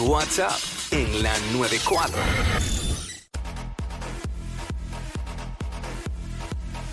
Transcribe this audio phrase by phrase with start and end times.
[0.00, 0.52] WhatsApp
[0.90, 2.16] en la 94.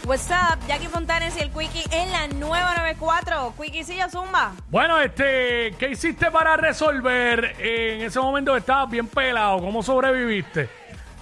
[0.05, 3.53] What's up, Jackie Fontanes y el Quickie en la nueva 94.
[3.57, 4.51] Quickiecillo Zumba.
[4.69, 9.59] Bueno, este, ¿qué hiciste para resolver en ese momento que estabas bien pelado?
[9.59, 10.69] ¿Cómo sobreviviste?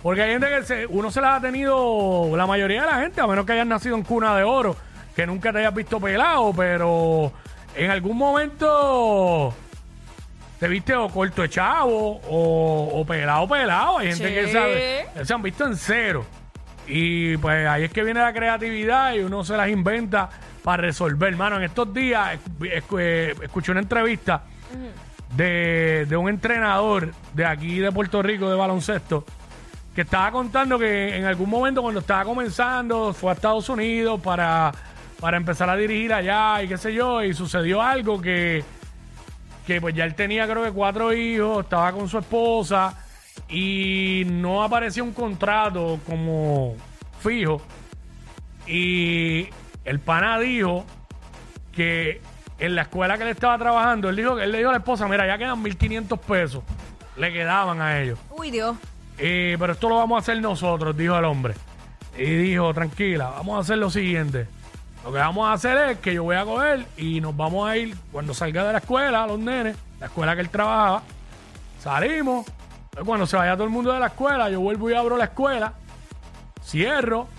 [0.02, 3.22] Porque hay gente que se- uno se las ha tenido, la mayoría de la gente,
[3.22, 4.76] a menos que hayas nacido en cuna de oro,
[5.16, 7.32] que nunca te hayas visto pelado, pero
[7.76, 9.54] en algún momento
[10.60, 14.00] te viste o corto de chavo o, o pelado pelado.
[14.00, 14.34] Hay gente Sí.
[14.34, 16.26] que sabe, se han visto en cero.
[16.88, 20.30] Y pues ahí es que viene la creatividad y uno se las inventa
[20.64, 21.30] para resolver.
[21.34, 24.44] Hermano, en estos días eh, escuché una entrevista
[25.36, 29.26] de, de un entrenador de aquí de Puerto Rico de baloncesto
[29.94, 34.72] que estaba contando que en algún momento cuando estaba comenzando fue a Estados Unidos para,
[35.20, 38.64] para empezar a dirigir allá y qué sé yo, y sucedió algo que,
[39.68, 42.94] que pues ya él tenía creo que cuatro hijos, estaba con su esposa
[43.50, 46.78] y no aparecía un contrato como
[47.20, 47.62] fijo
[48.66, 49.50] y
[49.84, 50.86] el pana dijo
[51.74, 52.22] que
[52.60, 55.06] en la escuela que él estaba trabajando, él dijo él le dijo a la esposa,
[55.10, 56.64] mira, ya quedan 1500 pesos,
[57.18, 58.18] le quedaban a ellos.
[58.32, 58.78] Uy, Dios.
[59.18, 61.56] Eh, pero esto lo vamos a hacer nosotros, dijo el hombre.
[62.18, 64.48] Y dijo, tranquila, vamos a hacer lo siguiente.
[65.08, 67.78] Lo que vamos a hacer es que yo voy a coger y nos vamos a
[67.78, 71.02] ir cuando salga de la escuela, los nenes, la escuela que él trabajaba.
[71.80, 72.46] Salimos.
[73.06, 75.72] Cuando se vaya todo el mundo de la escuela, yo vuelvo y abro la escuela,
[76.62, 77.30] cierro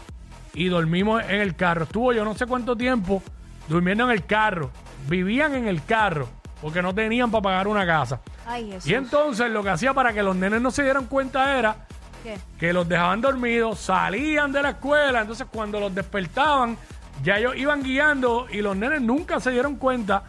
[0.55, 1.85] y dormimos en el carro.
[1.85, 3.23] Estuvo yo no sé cuánto tiempo
[3.69, 4.71] durmiendo en el carro.
[5.07, 6.27] Vivían en el carro
[6.63, 8.23] porque no tenían para pagar una casa.
[8.47, 8.79] Ay.
[8.87, 11.77] Y entonces lo que hacía para que los nenes no se dieran cuenta era
[12.23, 12.39] ¿Qué?
[12.59, 16.79] que los dejaban dormidos, salían de la escuela, entonces cuando los despertaban,
[17.23, 20.23] ya ellos iban guiando y los nenes nunca se dieron cuenta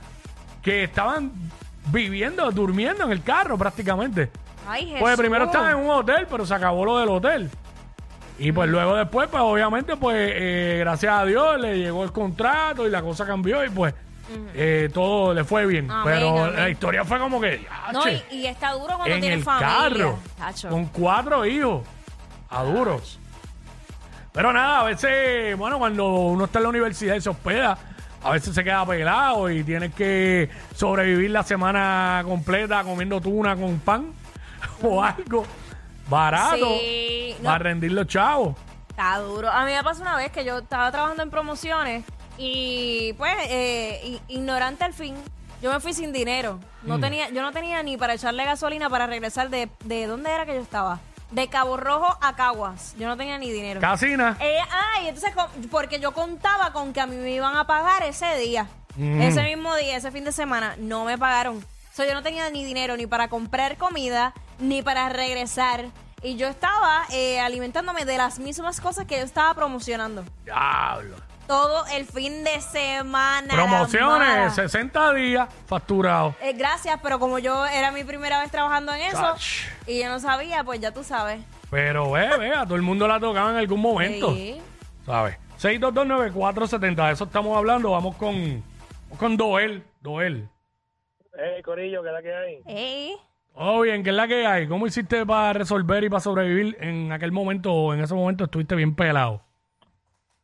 [0.61, 1.31] que estaban
[1.91, 4.29] viviendo, durmiendo en el carro prácticamente.
[4.67, 4.99] Ay, Jesús.
[4.99, 7.49] Pues primero estaban en un hotel, pero se acabó lo del hotel.
[8.37, 12.87] Y pues luego después, pues obviamente, pues eh, gracias a Dios le llegó el contrato
[12.87, 13.93] y la cosa cambió y pues
[14.53, 15.89] eh, todo le fue bien.
[15.91, 16.55] Amén, pero amén.
[16.55, 17.65] la historia fue como que...
[17.91, 19.67] No, y, y está duro cuando en tiene el familia.
[19.67, 20.69] carro Tacho.
[20.69, 21.85] con cuatro hijos
[22.49, 23.19] a duros.
[24.31, 27.77] Pero nada, a veces, bueno, cuando uno está en la universidad y se hospeda,
[28.23, 33.79] a veces se queda pelado y tienes que sobrevivir la semana completa comiendo tuna con
[33.79, 34.11] pan
[34.83, 35.45] o algo
[36.07, 37.45] barato Sí, no.
[37.45, 38.55] para rendir los chavos.
[38.89, 39.49] Está duro.
[39.49, 42.03] A mí me pasó una vez que yo estaba trabajando en promociones
[42.37, 45.15] y pues eh, ignorante al fin,
[45.61, 46.59] yo me fui sin dinero.
[46.83, 47.01] No Mm.
[47.01, 50.53] tenía, yo no tenía ni para echarle gasolina para regresar de, de dónde era que
[50.55, 50.99] yo estaba.
[51.31, 52.95] De Cabo Rojo a Caguas.
[52.97, 53.79] Yo no tenía ni dinero.
[53.79, 54.35] Casina.
[54.39, 57.67] Eh, ah, y entonces, con- porque yo contaba con que a mí me iban a
[57.67, 58.67] pagar ese día.
[58.95, 59.21] Mm.
[59.21, 61.57] Ese mismo día, ese fin de semana, no me pagaron.
[61.57, 65.85] O sea, yo no tenía ni dinero ni para comprar comida, ni para regresar.
[66.21, 70.25] Y yo estaba eh, alimentándome de las mismas cosas que yo estaba promocionando.
[70.43, 71.15] Diablo.
[71.49, 73.52] Todo el fin de semana.
[73.52, 74.49] Promociones, mala.
[74.52, 76.36] 60 días facturados.
[76.43, 79.65] Eh, gracias, pero como yo era mi primera vez trabajando en eso Ach.
[79.88, 81.42] y yo no sabía, pues ya tú sabes.
[81.71, 84.32] Pero ve, ve, a todo el mundo la tocaba en algún momento.
[84.32, 84.61] Sí.
[85.08, 85.38] ¿Sabes?
[85.59, 87.89] 6229470, de eso estamos hablando.
[87.89, 88.64] Vamos con,
[89.17, 89.83] con Doel.
[90.02, 90.48] Doel.
[91.33, 92.61] Hey, Corillo, ¿qué es la que hay?
[92.67, 93.17] Ey.
[93.55, 94.67] Oh, bien, ¿qué es la que hay?
[94.67, 98.76] ¿Cómo hiciste para resolver y para sobrevivir en aquel momento o en ese momento estuviste
[98.76, 99.48] bien pelado?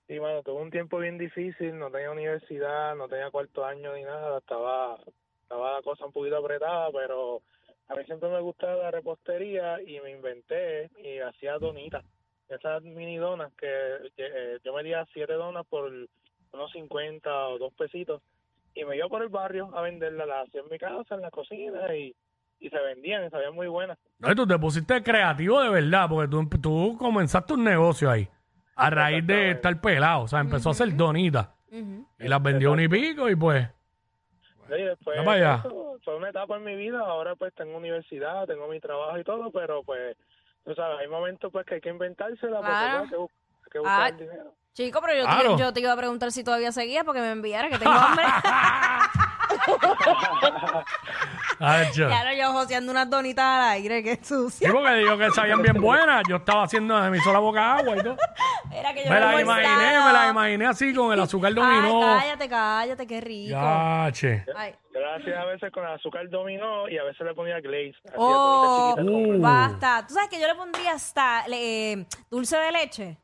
[0.07, 4.03] Sí, mano, tuve un tiempo bien difícil, no tenía universidad, no tenía cuarto año ni
[4.03, 4.97] nada, estaba,
[5.41, 7.41] estaba la cosa un poquito apretada, pero
[7.87, 12.05] a mí siempre me gustaba la repostería y me inventé y hacía donitas,
[12.49, 13.67] esas mini donas que,
[14.17, 15.91] eh, yo medía siete donas por
[16.53, 18.21] unos 50 o dos pesitos
[18.75, 21.31] y me iba por el barrio a venderlas, las hacía en mi casa, en la
[21.31, 22.15] cocina y,
[22.59, 23.97] y se vendían y sabían muy buenas.
[24.19, 28.29] No, y tú te pusiste creativo de verdad, porque tú, tú comenzaste un negocio ahí.
[28.75, 30.21] A raíz de estar pelado.
[30.23, 31.49] O sea, empezó a hacer donitas.
[31.71, 32.07] Ujú.
[32.19, 33.67] Y las vendió un y pico y pues.
[34.67, 35.61] Sí, después allá.
[35.65, 39.23] eso fue una etapa en mi vida, ahora pues tengo universidad, tengo mi trabajo y
[39.23, 40.17] todo, pero pues,
[40.63, 42.97] tú sabes, hay momentos pues que hay que inventársela porque Claro.
[42.99, 43.15] pues, hay que,
[43.65, 44.07] hay que buscar Ah.
[44.09, 44.53] el dinero.
[44.73, 45.55] Chico, pero yo, Claro.
[45.55, 48.25] te, yo te iba a preguntar si todavía seguía porque me enviara que tengo hambre.
[51.59, 52.07] Hacho.
[52.07, 54.71] claro, yo joseando unas donitas al aire, qué Sí, sucio.
[54.73, 56.23] porque dijo que sabían bien buenas.
[56.27, 58.17] Yo estaba haciendo, me hizo la boca agua y todo.
[58.85, 62.03] Era que yo Me la imaginé, me la imaginé así con el azúcar dominó.
[62.03, 63.49] Ay, cállate, cállate, qué rico.
[63.51, 64.45] Ya, che.
[64.55, 67.95] Ay, Yo la hacía a veces con azúcar dominó y a veces le ponía glaze.
[68.15, 69.41] Oh, Uh.
[69.41, 70.05] basta.
[70.07, 73.17] Tú sabes que yo le pondría hasta le- eh, dulce de leche.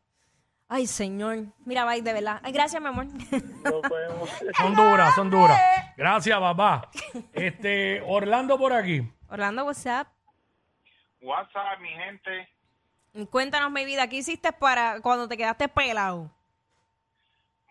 [0.68, 1.38] Ay, señor.
[1.66, 2.40] Mira, bye, de verdad.
[2.44, 3.06] Ay, gracias, mi amor.
[3.06, 5.60] no podemos- Son duras, son duras.
[5.96, 6.90] Gracias, papá.
[7.34, 9.02] Este, Orlando por aquí.
[9.30, 10.08] Orlando, what's up?
[11.22, 12.50] WhatsApp, mi gente.
[13.30, 16.32] Cuéntanos, mi vida, ¿qué hiciste para cuando te quedaste pelado?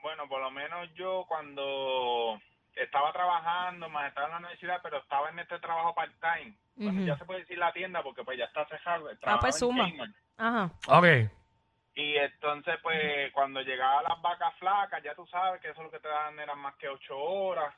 [0.02, 2.38] Bueno, por lo menos yo cuando
[2.74, 6.54] estaba trabajando, más estaba en la universidad, pero estaba en este trabajo part-time.
[6.76, 7.06] Bueno, Ujú.
[7.06, 9.08] ya se puede decir la tienda porque pues ya está cerrado.
[9.22, 9.90] Ah, pues suma.
[10.36, 10.70] Ajá.
[10.88, 11.30] Ok.
[11.94, 16.00] Y entonces, pues, cuando llegaba las vacas flacas, ya tú sabes que eso lo que
[16.00, 17.74] te dan eran más que ocho horas.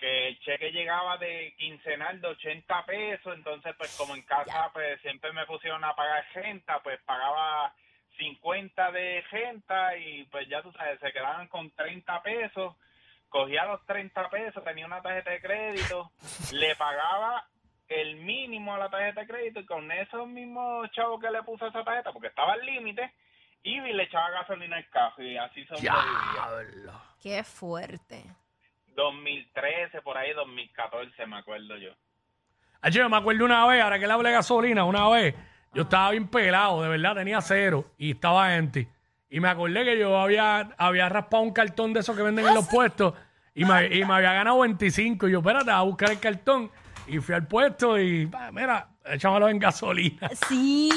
[0.00, 3.34] Que el cheque llegaba de quincenal de 80 pesos.
[3.36, 7.74] Entonces, pues, como en casa, pues, siempre me pusieron a pagar renta, pues, pagaba
[8.16, 12.74] 50 de renta y, pues, ya tú sabes, se quedaban con 30 pesos.
[13.28, 16.10] Cogía los 30 pesos, tenía una tarjeta de crédito,
[16.52, 17.46] le pagaba
[17.90, 21.64] el mínimo a la tarjeta de crédito y con esos mismos chavos que le puse
[21.64, 23.12] a esa tarjeta, porque estaba al límite,
[23.64, 26.00] iba y le echaba gasolina al carro y así sobrevivía.
[27.20, 28.24] Qué fuerte.
[29.00, 31.90] 2013, por ahí 2014, me acuerdo yo.
[32.82, 35.34] Ay, yo me acuerdo una vez, ahora que le hablé de gasolina, una vez,
[35.74, 38.86] yo estaba bien pelado, de verdad, tenía cero y estaba empty.
[39.30, 42.54] Y me acordé que yo había, había raspado un cartón de esos que venden en
[42.54, 43.14] los puestos
[43.54, 45.28] y me, y me había ganado 25.
[45.28, 46.70] Y yo, espérate, a buscar el cartón.
[47.06, 50.28] Y fui al puesto y, pa, mira, échamelo en gasolina.
[50.48, 50.90] Sí,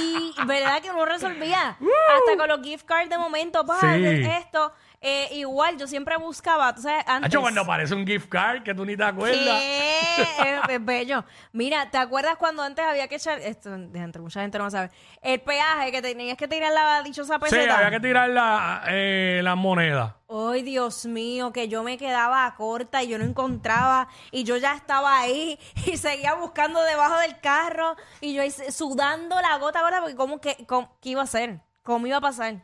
[0.48, 1.70] ¿verdad que uno resolvía?
[1.70, 4.04] Hasta con los gift cards de momento, pa, Sí.
[4.06, 4.72] esto.
[5.06, 7.28] Eh, igual, yo siempre buscaba, tú sabes, antes...
[7.28, 9.60] Hacho, cuando aparece un gift card que tú ni te acuerdas.
[9.60, 10.22] ¿Qué?
[10.22, 11.26] es, es bello.
[11.52, 14.92] Mira, ¿te acuerdas cuando antes había que echar, esto entre mucha gente no sabe,
[15.22, 17.76] el peaje que tenías que tirar la dichosa Sí, peseta?
[17.80, 20.14] había que tirar la, eh, las monedas.
[20.30, 24.74] Ay, Dios mío, que yo me quedaba corta y yo no encontraba y yo ya
[24.74, 29.84] estaba ahí y seguía buscando debajo del carro y yo ahí sudando la gota a
[29.84, 32.56] gota porque cómo que, cómo- qué iba a hacer, cómo iba a pasar,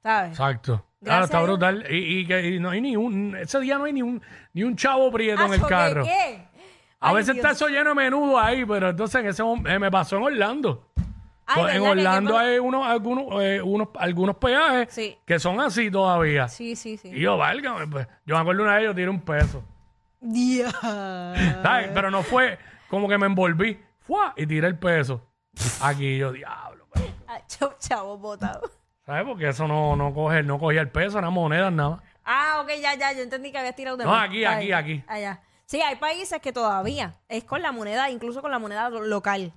[0.00, 0.30] ¿sabes?
[0.30, 0.86] Exacto.
[1.02, 1.50] Claro, Gracias está a Dios.
[1.50, 1.86] brutal.
[1.92, 1.96] Y,
[2.32, 4.22] y y no hay ni un, ese día no hay ni un,
[4.52, 6.04] ni un chavo prieto en el ¿qué, carro.
[6.04, 6.46] qué?
[7.00, 7.44] A Ay, veces Dios.
[7.44, 10.22] está eso lleno de menudo ahí, pero entonces en ese mom- eh, me pasó en
[10.22, 10.88] Orlando.
[11.44, 15.18] Ay, en ¿verdad que Orlando hay unos, algunos, eh, unos, algunos peajes Sí.
[15.26, 16.46] que son así todavía.
[16.46, 17.10] Sí, sí, Y sí.
[17.18, 19.64] yo, válgame, pues, yo me acuerdo una vez, yo tiré un peso.
[20.20, 20.72] Dios.
[20.80, 21.90] ¿Sabes?
[21.92, 22.58] Pero no fue
[22.88, 23.76] como que me envolví.
[24.06, 24.34] ¡Fua!
[24.36, 25.20] Y tiré el peso.
[25.80, 26.86] Aquí yo, diablo.
[27.26, 28.70] Acho, chavo botado.
[29.12, 29.26] ¿Sabes?
[29.26, 32.00] Porque eso no, no, coge, no cogía el peso, eran monedas nada más.
[32.24, 34.26] Ah, ok, ya, ya, yo entendí que habías tirado de No, más.
[34.26, 34.78] aquí, Está aquí, bien.
[34.78, 35.04] aquí.
[35.06, 35.40] Allá.
[35.66, 39.52] Sí, hay países que todavía es con la moneda, incluso con la moneda lo- local.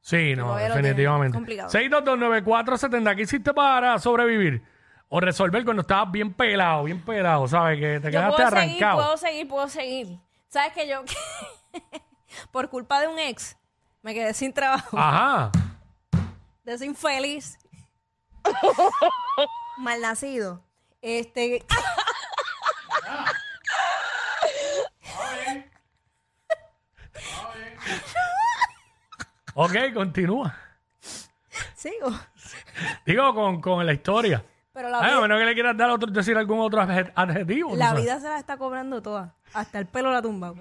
[0.00, 1.34] Sí, no, Todavía lo definitivamente.
[1.36, 1.70] complicado.
[1.70, 4.62] 6229470, ¿qué hiciste para sobrevivir?
[5.08, 7.80] O resolver cuando estabas bien pelado, bien pelado, ¿sabes?
[7.80, 8.96] Que te Yo quedaste puedo seguir, arrancado.
[9.02, 10.18] puedo seguir, puedo seguir.
[10.48, 11.02] ¿Sabes que yo,
[12.52, 13.56] por culpa de un ex,
[14.02, 15.50] me quedé sin trabajo, Ajá.
[16.62, 17.58] de ese infeliz,
[19.78, 20.62] malnacido?
[21.02, 21.64] Este,
[29.54, 30.54] Ok, continúa.
[31.74, 32.10] sigo.
[33.04, 34.44] Digo, con, con la historia.
[34.72, 37.12] Pero la Ay, a vida, menos que le quieras dar otro, decir algún otro adje-
[37.14, 37.74] adjetivo.
[37.74, 39.34] la vida se la está cobrando toda.
[39.52, 40.54] Hasta el pelo la tumba.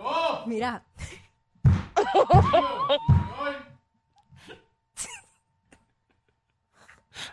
[0.48, 0.84] Mira,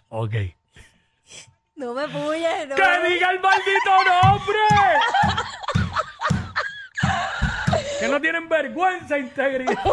[0.09, 0.35] Ok.
[1.75, 2.69] no me puyes.
[2.69, 4.59] No ¡Que diga el maldito nombre!
[8.01, 9.85] que no tienen vergüenza, integridad.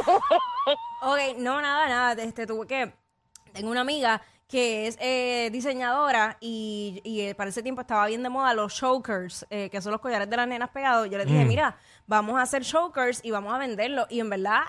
[1.01, 2.23] Ok, no, nada, nada.
[2.23, 2.93] Este, tuve que.
[3.51, 8.23] Tengo una amiga que es eh, diseñadora y, y, eh, para ese tiempo estaba bien
[8.23, 11.09] de moda los chokers, eh, que son los collares de las nenas pegados.
[11.09, 14.05] Yo le dije, mira, vamos a hacer chokers y vamos a venderlos.
[14.09, 14.61] Y en verdad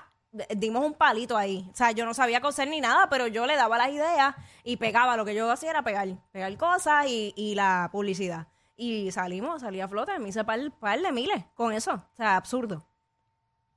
[0.55, 1.67] dimos un palito ahí.
[1.71, 4.77] O sea, yo no sabía coser ni nada, pero yo le daba las ideas y
[4.77, 5.17] pegaba.
[5.17, 8.47] Lo que yo hacía era pegar, pegar cosas y, y la publicidad.
[8.77, 11.93] Y salimos, salí a flote, me hice par, par de miles con eso.
[11.93, 12.85] O sea, absurdo.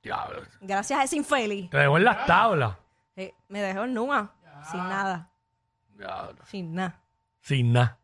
[0.03, 0.41] Diablo.
[0.61, 1.69] Gracias a ese infeliz.
[1.69, 2.75] Te dejó en las tablas.
[3.15, 4.33] Sí, me dejó en nua,
[4.71, 5.29] sin nada,
[5.95, 6.45] Diablo.
[6.45, 7.01] sin nada.
[7.41, 7.99] Sin nada.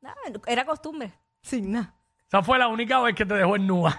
[0.00, 1.12] Nada, Era costumbre,
[1.42, 1.94] sin nada.
[2.26, 3.98] Esa fue la única vez que te dejó en nua.